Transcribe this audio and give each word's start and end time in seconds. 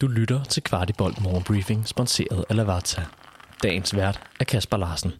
Du 0.00 0.06
lytter 0.06 0.44
til 0.44 0.62
Kvartibolt 0.62 1.22
Morgenbriefing, 1.22 1.88
sponsoreret 1.88 2.44
af 2.48 2.56
Lavazza. 2.56 3.02
Dagens 3.62 3.96
vært 3.96 4.30
er 4.40 4.44
Kasper 4.44 4.76
Larsen. 4.76 5.10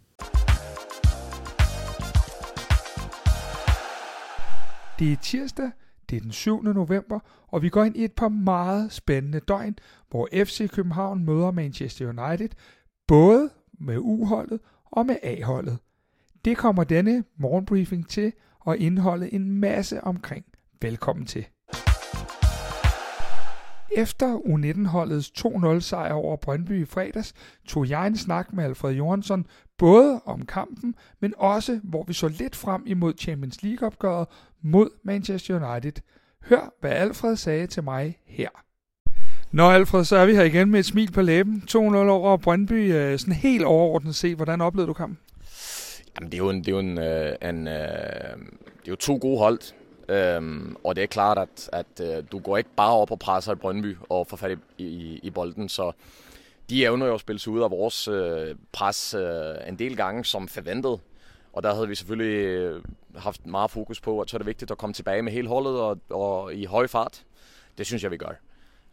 Det 4.99 5.13
er 5.13 5.17
tirsdag, 5.23 5.71
det 6.11 6.17
er 6.17 6.21
den 6.21 6.33
7. 6.33 6.63
november, 6.63 7.21
og 7.49 7.63
vi 7.63 7.69
går 7.69 7.85
ind 7.85 7.97
i 7.97 8.05
et 8.05 8.13
par 8.13 8.29
meget 8.29 8.93
spændende 8.93 9.41
døgn, 9.41 9.79
hvor 10.11 10.29
FC 10.45 10.71
København 10.71 11.25
møder 11.25 11.51
Manchester 11.51 12.09
United, 12.09 12.49
både 13.09 13.51
med 13.81 13.99
U-holdet 13.99 14.61
og 14.85 15.07
med 15.07 15.17
A-holdet. 15.23 15.79
Det 16.45 16.57
kommer 16.57 16.85
denne 16.85 17.25
morgenbriefing 17.39 18.09
til 18.09 18.33
at 18.67 18.77
indeholde 18.77 19.35
en 19.35 19.51
masse 19.51 20.05
omkring. 20.05 20.45
Velkommen 20.83 21.27
til. 21.27 21.47
Efter 23.97 24.39
U19-holdets 24.39 25.33
2-0 25.39 25.81
sejr 25.81 26.13
over 26.13 26.37
Brøndby 26.37 26.83
i 26.83 26.85
fredags, 26.85 27.35
tog 27.69 27.89
jeg 27.89 28.07
en 28.07 28.17
snak 28.17 28.53
med 28.53 28.65
Alfred 28.65 28.95
Jørgensen 28.95 29.47
både 29.79 30.21
om 30.25 30.47
kampen, 30.47 30.95
men 31.21 31.35
også 31.37 31.81
hvor 31.83 32.05
vi 32.05 32.13
så 32.13 32.29
lidt 32.29 32.57
frem 32.57 32.83
imod 32.87 33.15
Champions 33.19 33.63
League-opgøret 33.63 34.29
mod 34.63 34.89
Manchester 35.03 35.73
United. 35.73 36.03
Hør, 36.45 36.75
hvad 36.81 36.91
Alfred 36.91 37.37
sagde 37.37 37.67
til 37.67 37.85
mig 37.85 38.19
her. 38.27 38.49
Nå 39.53 39.71
Alfred, 39.71 40.05
så 40.05 40.17
er 40.17 40.27
vi 40.27 40.35
her 40.35 40.43
igen 40.43 40.71
med 40.71 40.81
et 40.81 40.87
smil 40.87 41.13
på 41.13 41.23
læben. 41.23 41.63
2-0 41.71 41.77
over 41.77 42.37
Brøndby. 42.37 42.93
Øh, 42.93 43.19
sådan 43.19 43.35
helt 43.35 43.65
overordnet 43.65 44.15
set, 44.15 44.37
hvordan 44.37 44.61
oplevede 44.61 44.89
du 44.89 44.93
kampen? 44.93 45.19
Jamen, 46.17 46.33
det 46.33 46.35
er 46.35 46.39
jo, 46.39 46.51
en, 46.51 46.59
det 46.59 46.69
er 46.69 46.73
jo, 46.73 46.79
en, 46.79 46.99
øh, 46.99 47.33
en, 47.43 47.69
øh, 47.69 47.75
det 47.75 48.87
er 48.87 48.89
jo 48.89 48.97
to 48.97 49.19
gode 49.21 49.39
hold. 49.39 49.61
Øhm, 50.11 50.77
og 50.85 50.97
det 50.97 51.03
er 51.03 51.07
klart, 51.07 51.39
at, 51.39 51.71
at 51.73 52.01
øh, 52.01 52.25
du 52.33 52.39
går 52.39 52.57
ikke 52.57 52.71
bare 52.77 52.93
op 52.93 53.11
og 53.11 53.19
presser 53.19 53.53
i 53.53 53.57
Brøndby 53.57 53.97
og 54.09 54.27
får 54.27 54.37
fat 54.37 54.59
i, 54.79 54.85
i, 54.85 55.21
i 55.23 55.31
bolden, 55.31 55.69
så 55.69 55.93
de 56.71 56.85
evner 56.85 57.07
jo 57.07 57.15
at 57.15 57.21
spille 57.21 57.39
sig 57.39 57.53
ud 57.53 57.63
af 57.63 57.71
vores 57.71 58.09
øh, 58.09 58.57
pres 58.73 59.15
øh, 59.15 59.55
en 59.69 59.79
del 59.79 59.97
gange 59.97 60.25
som 60.25 60.49
forventet. 60.49 61.01
Og 61.53 61.63
der 61.63 61.75
havde 61.75 61.89
vi 61.89 61.95
selvfølgelig 61.95 62.37
øh, 62.37 62.83
haft 63.17 63.47
meget 63.47 63.71
fokus 63.71 64.01
på, 64.01 64.21
at 64.21 64.31
så 64.31 64.37
er 64.37 64.39
det 64.39 64.47
vigtigt 64.47 64.71
at 64.71 64.79
komme 64.79 64.95
tilbage 64.95 65.23
med 65.23 65.33
hele 65.33 65.49
holdet 65.49 65.81
og, 65.81 65.99
og 66.11 66.55
i 66.55 66.65
høj 66.65 66.87
fart. 66.87 67.25
Det 67.79 67.87
synes 67.87 68.03
jeg, 68.03 68.11
vi 68.11 68.17
gør. 68.17 68.33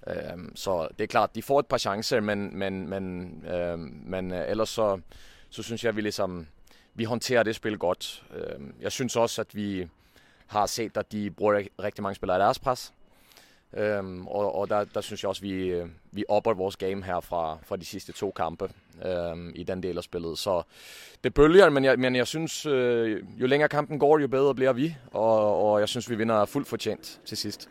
Øhm, 0.07 0.55
så 0.55 0.87
det 0.97 1.03
er 1.03 1.07
klart, 1.07 1.35
de 1.35 1.41
får 1.41 1.59
et 1.59 1.65
par 1.65 1.77
chancer, 1.77 2.19
men, 2.19 2.59
men, 2.59 2.89
men, 2.89 3.33
øhm, 3.53 4.01
men 4.05 4.33
øh, 4.33 4.49
ellers 4.49 4.69
så, 4.69 4.99
så 5.49 5.63
synes 5.63 5.83
jeg, 5.83 5.89
at 5.89 5.95
vi 5.95 6.01
ligesom 6.01 6.47
vi 6.93 7.03
håndterer 7.03 7.43
det 7.43 7.55
spil 7.55 7.77
godt. 7.77 8.23
Øhm, 8.35 8.75
jeg 8.81 8.91
synes 8.91 9.15
også, 9.15 9.41
at 9.41 9.55
vi 9.55 9.87
har 10.47 10.65
set, 10.65 10.97
at 10.97 11.11
de 11.11 11.31
bruger 11.31 11.61
rigtig 11.83 12.03
mange 12.03 12.15
spillere 12.15 12.37
i 12.37 12.41
deres 12.41 12.59
pres. 12.59 12.93
Øhm, 13.77 14.27
og 14.27 14.55
og 14.55 14.69
der, 14.69 14.83
der 14.83 15.01
synes 15.01 15.23
jeg 15.23 15.29
også, 15.29 15.41
vi, 15.41 15.81
vi 16.11 16.23
opper 16.29 16.53
vores 16.53 16.75
game 16.75 17.03
her 17.03 17.19
fra, 17.19 17.57
fra 17.65 17.75
de 17.75 17.85
sidste 17.85 18.11
to 18.11 18.31
kampe 18.31 18.69
øhm, 19.05 19.51
i 19.55 19.63
den 19.63 19.83
del 19.83 19.97
af 19.97 20.03
spillet. 20.03 20.37
Så 20.37 20.61
det 21.23 21.33
bølger, 21.33 21.69
men 21.69 21.83
jeg, 21.83 21.99
men 21.99 22.15
jeg 22.15 22.27
synes, 22.27 22.65
øh, 22.65 23.23
jo 23.37 23.47
længere 23.47 23.69
kampen 23.69 23.99
går, 23.99 24.19
jo 24.19 24.27
bedre 24.27 24.55
bliver 24.55 24.73
vi. 24.73 24.95
Og, 25.11 25.71
og 25.71 25.79
jeg 25.79 25.89
synes, 25.89 26.09
vi 26.09 26.15
vinder 26.15 26.45
fuldt 26.45 26.67
fortjent 26.67 27.19
til 27.25 27.37
sidst. 27.37 27.69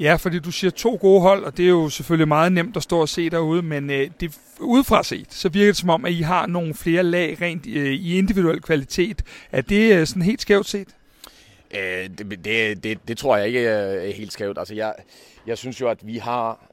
Ja, 0.00 0.16
fordi 0.16 0.38
du 0.38 0.52
siger 0.52 0.70
to 0.70 0.98
gode 1.00 1.20
hold, 1.20 1.44
og 1.44 1.56
det 1.56 1.64
er 1.64 1.68
jo 1.68 1.88
selvfølgelig 1.88 2.28
meget 2.28 2.52
nemt 2.52 2.76
at 2.76 2.82
stå 2.82 3.00
og 3.00 3.08
se 3.08 3.30
derude, 3.30 3.62
men 3.62 3.90
øh, 3.90 4.10
det, 4.20 4.38
udefra 4.60 5.02
set, 5.02 5.34
så 5.34 5.48
virker 5.48 5.68
det 5.68 5.76
som 5.76 5.90
om, 5.90 6.04
at 6.04 6.12
I 6.12 6.20
har 6.20 6.46
nogle 6.46 6.74
flere 6.74 7.02
lag 7.02 7.40
rent 7.40 7.66
øh, 7.66 7.92
i 7.92 8.18
individuel 8.18 8.60
kvalitet. 8.60 9.22
Er 9.52 9.60
det 9.60 9.94
øh, 9.94 10.06
sådan 10.06 10.22
helt 10.22 10.40
skævt 10.40 10.66
set? 10.66 10.88
Øh, 11.76 12.10
det, 12.18 12.44
det, 12.44 12.84
det, 12.84 13.08
det 13.08 13.18
tror 13.18 13.36
jeg 13.36 13.46
ikke 13.46 13.66
er 13.66 14.12
helt 14.12 14.32
skævt. 14.32 14.58
Altså, 14.58 14.74
jeg, 14.74 14.94
jeg 15.46 15.58
synes 15.58 15.80
jo, 15.80 15.88
at 15.88 16.06
vi 16.06 16.18
har 16.18 16.70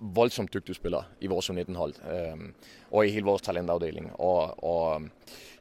voldsomt 0.00 0.54
dygtige 0.54 0.74
spillere 0.74 1.04
i 1.20 1.26
vores 1.26 1.50
U19-hold, 1.50 1.94
øh, 2.10 2.48
og 2.90 3.06
i 3.06 3.10
hele 3.10 3.24
vores 3.24 3.42
talentafdeling. 3.42 4.20
Og, 4.20 4.64
og 4.64 5.02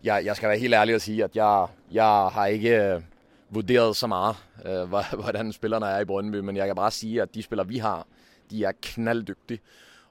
jeg, 0.04 0.26
jeg 0.26 0.36
skal 0.36 0.50
være 0.50 0.58
helt 0.60 0.74
ærlig 0.74 0.96
og 0.96 1.02
sige, 1.02 1.24
at 1.24 1.36
jeg, 1.36 1.68
jeg 1.92 2.30
har 2.34 2.46
ikke 2.46 2.84
øh, 2.84 3.02
vurderet 3.50 3.96
så 3.96 4.08
meget, 4.08 4.36
øh, 4.66 4.90
hvordan 5.22 5.54
spillerne 5.54 5.86
er 5.86 6.00
i 6.00 6.06
Brøndby, 6.06 6.36
men 6.36 6.58
jeg 6.58 6.68
kan 6.68 6.76
bare 6.76 6.92
sige, 6.92 7.22
at 7.22 7.36
de 7.36 7.44
spillere, 7.44 7.68
vi 7.68 7.78
har, 7.78 8.08
de 8.52 8.64
er 8.64 8.72
knalddygtige. 8.82 9.60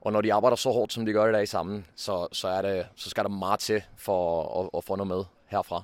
Og 0.01 0.13
når 0.13 0.21
de 0.21 0.33
arbejder 0.33 0.57
så 0.57 0.71
hårdt, 0.71 0.93
som 0.93 1.07
de 1.07 1.13
gør 1.13 1.29
i 1.29 1.33
dag 1.33 1.49
sammen, 1.49 1.87
så, 1.97 2.29
så, 2.33 2.49
er 2.49 2.63
det, 2.63 2.87
så 2.97 3.11
skal 3.11 3.25
der 3.25 3.31
meget 3.31 3.61
til 3.61 3.83
for 3.97 4.43
at, 4.61 4.71
at 4.79 4.85
få 4.85 4.97
noget 4.97 5.09
med 5.09 5.25
herfra. 5.47 5.83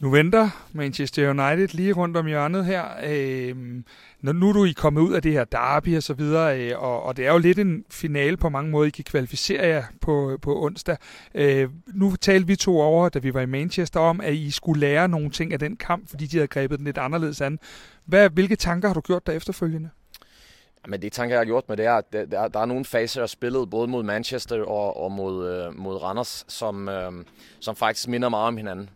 Nu 0.00 0.10
venter 0.10 0.50
Manchester 0.72 1.30
United 1.30 1.68
lige 1.68 1.92
rundt 1.92 2.16
om 2.16 2.26
hjørnet 2.26 2.64
her. 2.64 2.84
Øh, 3.04 3.56
når 4.20 4.32
nu 4.32 4.48
er 4.48 4.52
du 4.52 4.64
I 4.64 4.72
kommet 4.72 5.00
ud 5.00 5.12
af 5.12 5.22
det 5.22 5.32
her 5.32 5.44
derby 5.44 5.96
og 5.96 6.02
så 6.02 6.14
videre, 6.14 6.60
øh, 6.60 6.82
og, 6.82 7.02
og 7.02 7.16
det 7.16 7.26
er 7.26 7.32
jo 7.32 7.38
lidt 7.38 7.58
en 7.58 7.84
finale 7.90 8.36
på 8.36 8.48
mange 8.48 8.70
måder. 8.70 8.86
I 8.86 8.90
kan 8.90 9.04
kvalificere 9.04 9.66
jer 9.66 9.84
på, 10.00 10.38
på 10.42 10.64
onsdag. 10.64 10.96
Øh, 11.34 11.68
nu 11.86 12.16
talte 12.16 12.46
vi 12.46 12.56
to 12.56 12.80
over, 12.80 13.08
da 13.08 13.18
vi 13.18 13.34
var 13.34 13.40
i 13.40 13.46
Manchester, 13.46 14.00
om, 14.00 14.20
at 14.20 14.34
I 14.34 14.50
skulle 14.50 14.80
lære 14.80 15.08
nogle 15.08 15.30
ting 15.30 15.52
af 15.52 15.58
den 15.58 15.76
kamp, 15.76 16.08
fordi 16.10 16.26
de 16.26 16.36
havde 16.36 16.48
grebet 16.48 16.78
den 16.78 16.84
lidt 16.84 16.98
anderledes 16.98 17.40
an. 17.40 17.58
Hvad, 18.04 18.30
hvilke 18.30 18.56
tanker 18.56 18.88
har 18.88 18.94
du 18.94 19.00
gjort 19.00 19.26
der 19.26 19.32
efterfølgende? 19.32 19.90
Men 20.88 21.02
det 21.02 21.12
tanker, 21.12 21.34
jeg 21.34 21.40
har 21.40 21.44
gjort 21.44 21.68
med 21.68 21.76
det 21.76 21.86
er, 21.86 21.94
at 21.94 22.12
der, 22.12 22.48
der, 22.48 22.60
er 22.60 22.66
nogle 22.66 22.84
faser 22.84 23.22
af 23.22 23.28
spillet, 23.28 23.70
både 23.70 23.88
mod 23.88 24.02
Manchester 24.02 24.64
og, 24.64 25.02
og 25.02 25.12
mod, 25.12 25.48
øh, 25.48 25.78
mod 25.78 26.02
Randers, 26.02 26.44
som, 26.48 26.88
øh, 26.88 27.12
som 27.60 27.76
faktisk 27.76 28.08
minder 28.08 28.28
meget 28.28 28.46
om 28.46 28.56
hinanden 28.56 28.90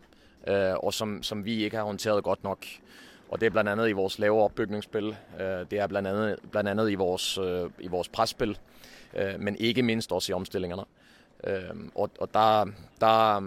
øh, 0.47 0.73
og 0.73 0.93
som, 0.93 1.23
som 1.23 1.45
vi 1.45 1.63
ikke 1.63 1.77
har 1.77 1.83
håndteret 1.83 2.23
godt 2.23 2.43
nok. 2.43 2.65
Og 3.29 3.39
det 3.39 3.45
er 3.45 3.49
blandt 3.49 3.69
andet 3.69 3.89
i 3.89 3.91
vores 3.91 4.19
lave 4.19 4.41
opbygningsspil, 4.41 5.15
øh, 5.39 5.45
det 5.71 5.73
er 5.73 5.87
blandt 5.87 6.07
andet, 6.07 6.39
blandt 6.51 6.69
andet 6.69 6.91
i 6.91 6.95
vores, 6.95 7.37
øh, 7.37 7.69
i 7.79 7.87
vores 7.87 8.09
presspil, 8.09 8.57
øh, 9.13 9.39
men 9.39 9.55
ikke 9.55 9.83
mindst 9.83 10.11
også 10.11 10.31
i 10.31 10.33
omstillingerne. 10.33 10.83
Øh, 11.43 11.75
og 11.95 12.09
og 12.19 12.33
der, 12.33 12.65
der, 13.01 13.41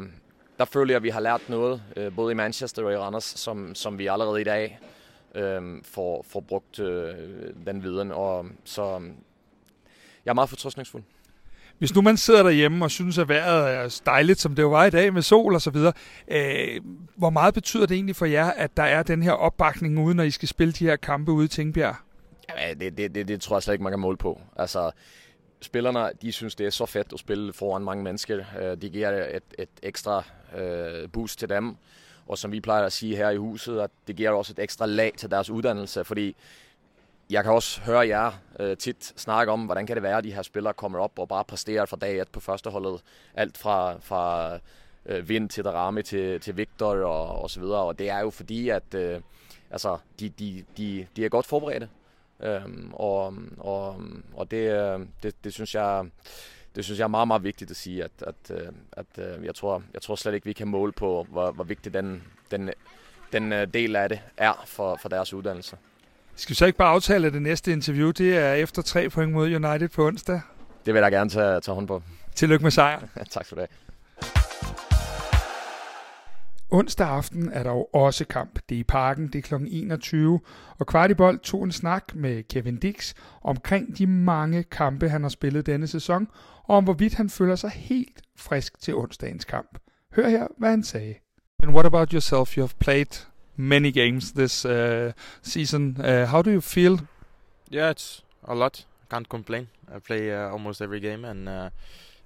der 0.59 0.65
føler 0.65 0.93
jeg, 0.93 0.97
at 0.97 1.03
vi 1.03 1.09
har 1.09 1.21
lært 1.21 1.49
noget, 1.49 1.83
øh, 1.97 2.17
både 2.17 2.33
i 2.33 2.35
Manchester 2.35 2.85
og 2.85 2.93
i 2.93 2.97
Randers, 2.97 3.25
som, 3.25 3.75
som 3.75 3.99
vi 3.99 4.06
allerede 4.06 4.41
i 4.41 4.45
dag 4.45 4.79
øh, 5.35 5.62
får, 5.85 6.23
får 6.29 6.41
brugt 6.41 6.79
øh, 6.79 7.15
den 7.67 7.83
viden. 7.83 8.12
Og 8.12 8.47
så 8.65 9.01
jeg 10.25 10.31
er 10.31 10.35
meget 10.35 10.49
fortrøstningsfuld. 10.49 11.03
Hvis 11.78 11.94
nu 11.94 12.00
man 12.00 12.16
sidder 12.16 12.42
derhjemme 12.42 12.84
og 12.84 12.91
synes, 12.91 13.19
at 13.19 13.28
vejret 13.28 13.75
er 13.75 14.00
dejligt, 14.06 14.41
som 14.41 14.54
det 14.54 14.62
jo 14.62 14.69
var 14.69 14.84
i 14.84 14.91
dag 14.91 15.12
med 15.12 15.22
sol 15.22 15.54
og 15.54 15.62
så 15.62 15.70
videre, 15.70 15.92
øh, 16.28 16.81
hvor 17.16 17.31
meget 17.31 17.54
betyder 17.54 17.87
det 17.87 17.94
egentlig 17.94 18.16
for 18.16 18.26
jer, 18.26 18.50
at 18.50 18.76
der 18.76 18.82
er 18.82 19.03
den 19.03 19.22
her 19.22 19.32
opbakning 19.32 20.06
ude, 20.06 20.14
når 20.14 20.22
I 20.22 20.31
skal 20.31 20.48
spille 20.48 20.72
de 20.72 20.87
her 20.87 20.97
kampe 20.97 21.32
ude 21.32 21.44
i 21.44 21.48
Tingbjerg? 21.48 21.97
Ja, 22.59 22.75
det, 22.75 22.97
det, 22.97 23.14
det, 23.14 23.28
det 23.28 23.41
tror 23.41 23.56
jeg 23.56 23.62
slet 23.62 23.75
ikke, 23.75 23.82
man 23.82 23.92
kan 23.92 24.00
måle 24.00 24.16
på. 24.16 24.41
Altså, 24.56 24.91
spillerne, 25.60 26.10
de 26.22 26.32
synes, 26.32 26.54
det 26.54 26.66
er 26.66 26.70
så 26.70 26.87
fedt 26.87 27.12
at 27.12 27.19
spille 27.19 27.53
foran 27.53 27.82
mange 27.82 28.04
mennesker. 28.04 28.44
Øh, 28.60 28.76
det 28.82 28.93
giver 28.93 29.10
et, 29.37 29.43
et 29.58 29.69
ekstra 29.82 30.25
øh, 30.58 31.08
boost 31.08 31.38
til 31.38 31.48
dem. 31.48 31.76
Og 32.28 32.38
som 32.38 32.53
vi 32.53 32.60
plejer 32.60 32.84
at 32.84 32.93
sige 32.93 33.16
her 33.16 33.31
i 33.31 33.37
huset, 33.37 33.81
at 33.81 33.91
det 34.06 34.16
giver 34.16 34.31
også 34.31 34.53
et 34.53 34.62
ekstra 34.62 34.87
lag 34.87 35.12
til 35.16 35.31
deres 35.31 35.50
uddannelse, 35.50 36.04
fordi 36.04 36.37
jeg 37.31 37.44
kan 37.44 37.53
også 37.53 37.81
høre 37.81 38.09
jer 38.09 38.32
øh, 38.60 38.76
tit 38.76 39.12
snakke 39.16 39.53
om, 39.53 39.64
hvordan 39.64 39.87
kan 39.87 39.97
det 39.97 40.03
være, 40.03 40.19
at 40.19 40.25
de 40.25 40.32
her 40.32 40.42
spillere 40.42 40.75
kommer 40.75 40.98
op 40.98 41.19
og 41.19 41.28
bare 41.28 41.44
præsterer 41.44 41.87
fra 41.87 41.97
dag 41.97 42.20
et 42.20 42.28
på 42.28 42.41
førsteholdet. 42.41 43.03
Alt 43.34 43.59
fra, 43.59 43.98
fra 44.00 44.54
øh, 45.06 45.28
Vind 45.28 45.48
til 45.48 45.64
Darami 45.64 46.03
til, 46.03 46.41
til 46.41 46.56
Victor 46.56 47.04
og, 47.04 47.42
og 47.42 47.50
så 47.50 47.60
videre. 47.60 47.82
Og 47.82 47.98
det 47.98 48.10
er 48.10 48.20
jo 48.20 48.31
fordi, 48.31 48.69
at 48.69 48.94
øh, 48.94 49.20
altså, 49.70 49.98
de, 50.20 50.28
de, 50.28 50.64
de, 50.76 51.06
de 51.16 51.25
er 51.25 51.28
godt 51.28 51.47
forberedte. 51.47 51.88
Øhm, 52.41 52.91
og 52.92 53.34
og, 53.58 54.03
og 54.34 54.50
det, 54.50 54.72
øh, 54.72 55.06
det, 55.22 55.44
det, 55.44 55.53
synes 55.54 55.75
jeg, 55.75 56.06
det 56.75 56.84
synes 56.84 56.98
jeg 56.98 57.04
er 57.04 57.08
meget, 57.08 57.28
meget 57.28 57.43
vigtigt 57.43 57.70
at 57.70 57.76
sige, 57.76 58.04
at, 58.04 58.10
at, 58.20 58.50
øh, 58.50 58.69
at, 58.93 59.06
at 59.19 59.44
jeg, 59.44 59.54
tror, 59.54 59.82
jeg 59.94 60.03
tror 60.03 60.14
slet 60.14 60.34
ikke, 60.34 60.47
vi 60.47 60.53
kan 60.53 60.69
måle 60.69 60.93
på, 60.93 61.26
hvor, 61.31 61.50
hvor 61.50 61.64
vigtig 61.64 61.94
den, 61.94 62.22
den, 62.50 62.70
den 63.32 63.53
øh, 63.53 63.75
del 63.75 63.97
af 63.97 64.08
det 64.08 64.20
er 64.37 64.62
for, 64.66 64.98
for 65.03 65.08
deres 65.08 65.34
uddannelse. 65.34 65.76
Skal 66.37 66.51
vi 66.51 66.55
så 66.55 66.67
ikke 66.67 66.79
bare 66.79 66.89
aftale, 66.89 67.27
at 67.27 67.33
det 67.33 67.43
næste 67.43 67.73
interview 67.73 68.11
det 68.11 68.37
er 68.37 68.53
efter 68.53 68.83
tre 68.83 69.09
point 69.09 69.33
mod 69.33 69.55
United 69.55 69.89
på 69.89 70.07
onsdag? 70.07 70.41
Det 70.87 70.95
vil 70.95 71.01
jeg 71.01 71.13
gerne 71.13 71.31
tage, 71.31 71.61
tage 71.61 71.75
hånd 71.75 71.88
på. 71.88 72.03
Tillykke 72.35 72.62
med 72.62 72.71
sejr. 72.71 73.00
tak 73.31 73.47
for 73.47 73.56
det. 73.56 73.67
Onsdag 76.71 77.09
aften 77.09 77.53
er 77.53 77.62
der 77.62 77.71
jo 77.71 77.87
også 77.93 78.25
kamp. 78.25 78.59
Det 78.69 78.75
er 78.75 78.81
i 78.81 78.85
parken, 78.85 79.29
det 79.29 79.38
er 79.38 79.59
kl. 79.59 79.65
21, 79.69 80.41
og 80.79 80.87
Kvartibold 80.87 81.38
tog 81.38 81.65
en 81.65 81.73
snak 81.73 82.15
med 82.15 82.43
Kevin 82.43 82.77
Dix 82.77 83.15
omkring 83.43 83.99
de 83.99 84.06
mange 84.06 84.62
kampe, 84.62 85.09
han 85.09 85.23
har 85.23 85.29
spillet 85.29 85.67
denne 85.67 85.87
sæson, 85.87 86.29
og 86.65 86.77
om 86.77 86.85
hvorvidt 86.85 87.15
han 87.15 87.31
føler 87.31 87.56
sig 87.56 87.71
helt 87.71 88.23
frisk 88.37 88.81
til 88.81 88.94
onsdagens 88.94 89.44
kamp. 89.44 89.79
Hør 90.12 90.29
her, 90.29 90.47
hvad 90.59 90.71
han 90.71 90.82
sagde. 90.82 91.15
And 91.62 91.73
what 91.73 91.87
about 91.87 92.11
yourself? 92.11 92.56
You 92.56 92.62
have 92.62 92.71
played 92.79 93.27
many 93.56 93.91
games 93.91 94.32
this 94.32 94.64
uh, 94.64 95.12
season. 95.43 95.97
Uh, 96.00 96.26
how 96.26 96.43
do 96.43 96.50
you 96.50 96.61
feel? 96.61 97.00
Yeah, 97.69 97.91
it's 97.91 98.23
a 98.44 98.55
lot. 98.55 98.85
I 99.03 99.14
can't 99.14 99.29
complain. 99.29 99.69
I 99.93 99.99
play 99.99 100.35
uh, 100.35 100.50
almost 100.50 100.82
every 100.82 101.00
game, 101.00 101.25
and 101.25 101.49
uh, 101.49 101.70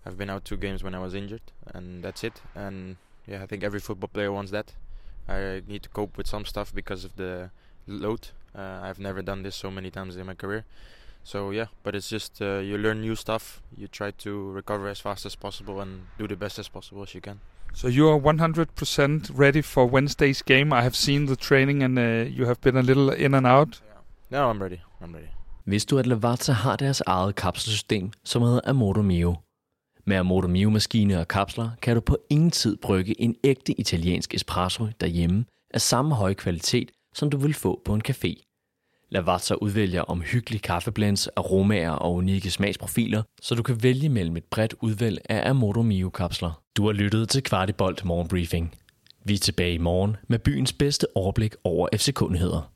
I've 0.05 0.17
been 0.17 0.31
out 0.31 0.45
two 0.45 0.57
games 0.57 0.83
when 0.83 0.95
I 0.95 0.99
was 0.99 1.15
injured, 1.15 1.43
and 1.75 2.03
that's 2.03 2.25
it. 2.25 2.41
And 2.55 2.97
yeah, 3.27 3.43
I 3.43 3.47
think 3.47 3.63
every 3.63 3.81
football 3.81 4.09
player 4.09 4.33
wants 4.33 4.51
that. 4.51 4.75
I 5.29 5.63
need 5.67 5.83
to 5.85 5.89
cope 5.89 6.17
with 6.17 6.27
some 6.27 6.45
stuff 6.45 6.75
because 6.75 7.05
of 7.05 7.17
the 7.17 7.51
load. 7.87 8.29
Uh, 8.57 8.81
I've 8.83 8.99
never 8.99 9.23
done 9.23 9.43
this 9.43 9.55
so 9.55 9.71
many 9.71 9.91
times 9.91 10.17
in 10.17 10.27
my 10.27 10.35
career, 10.35 10.65
So 11.23 11.51
yeah, 11.51 11.67
but 11.83 11.95
it's 11.95 12.09
just 12.09 12.41
uh, 12.43 12.59
you 12.59 12.79
learn 12.79 13.01
new 13.01 13.15
stuff. 13.15 13.63
You 13.77 13.87
try 13.87 14.11
to 14.11 14.51
recover 14.51 14.89
as 14.89 15.01
fast 15.01 15.27
as 15.27 15.37
possible 15.37 15.81
and 15.81 16.07
do 16.19 16.27
the 16.27 16.37
best 16.37 16.59
as 16.59 16.69
possible 16.69 17.03
as 17.03 17.15
you 17.15 17.21
can. 17.21 17.41
So 17.75 17.89
you 17.89 18.09
are 18.09 18.19
100% 18.19 19.39
ready 19.39 19.63
for 19.63 19.87
Wednesday's 19.87 20.43
game. 20.43 20.73
I 20.73 20.83
have 20.83 20.95
seen 20.95 21.27
the 21.27 21.37
training 21.37 21.83
and 21.83 21.99
uh, 21.99 22.03
you 22.39 22.47
have 22.47 22.61
been 22.61 22.77
a 22.77 22.83
little 22.83 23.11
in 23.11 23.35
and 23.35 23.47
out. 23.47 23.83
No, 24.31 24.51
I'm 24.51 24.63
ready. 24.63 24.81
I'm 25.01 25.15
ready. 25.15 25.29
Vidste 25.65 25.91
du, 25.91 25.99
at 25.99 26.07
Lavazza 26.07 26.53
har 26.53 26.77
deres 26.77 27.03
eget 27.07 27.35
kapselsystem, 27.35 28.13
som 28.25 28.43
hedder 28.43 28.61
Amoto 28.65 29.03
Mio? 29.03 29.37
Med 30.07 30.17
Amoto 30.17 30.49
Mio-maskiner 30.49 31.19
og 31.19 31.29
kapsler 31.29 31.71
kan 31.83 31.95
du 31.95 32.01
på 32.01 32.19
ingen 32.31 32.51
tid 32.51 32.77
brygge 32.77 33.21
en 33.21 33.37
ægte 33.45 33.81
italiensk 33.81 34.35
espresso 34.35 34.87
derhjemme 35.01 35.45
af 35.75 35.81
samme 35.81 36.15
høje 36.15 36.35
kvalitet, 36.35 36.91
som 37.15 37.31
du 37.31 37.37
vil 37.37 37.55
få 37.55 37.81
på 37.85 37.95
en 37.95 38.03
café. 38.09 38.50
Lavazza 39.11 39.55
udvælger 39.55 40.03
omhyggelige 40.03 40.61
kaffeblends, 40.61 41.27
aromaer 41.27 41.91
og 41.91 42.15
unikke 42.15 42.51
smagsprofiler, 42.51 43.23
så 43.43 43.55
du 43.55 43.63
kan 43.63 43.83
vælge 43.83 44.09
mellem 44.09 44.37
et 44.37 44.45
bredt 44.45 44.75
udvalg 44.81 45.19
af 45.29 45.51
Amoto 45.51 45.83
Mio-kapsler. 45.83 46.63
Du 46.77 46.87
har 46.87 46.93
lyttet 46.93 47.29
til 47.29 47.43
Kvartibolt 47.43 48.05
Morgenbriefing. 48.05 48.75
Vi 49.25 49.35
er 49.35 49.39
tilbage 49.39 49.75
i 49.75 49.79
morgen 49.79 50.17
med 50.29 50.39
byens 50.39 50.73
bedste 50.73 51.07
overblik 51.15 51.55
over 51.65 51.89
FC-kundigheder. 51.97 52.73